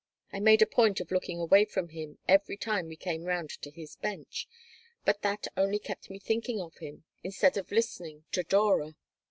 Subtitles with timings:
[0.33, 3.69] I made a point of looking away from him every time we came round to
[3.69, 4.47] his bench,
[5.05, 8.95] but that only kept me thinking of him instead of listening to Dora.